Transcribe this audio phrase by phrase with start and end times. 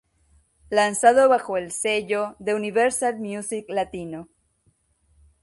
[0.71, 4.29] Lanzado bajo el sello de Universal Music Latino.